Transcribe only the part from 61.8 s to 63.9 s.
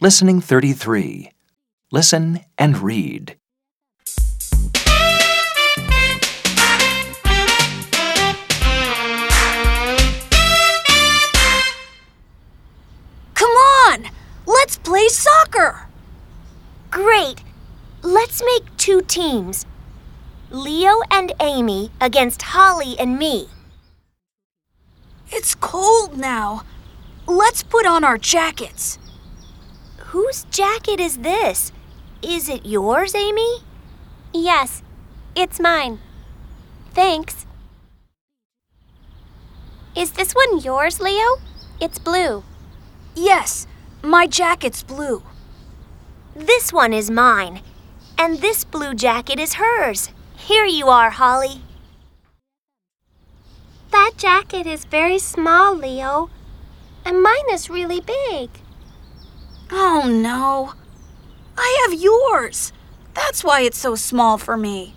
have yours. That's why it's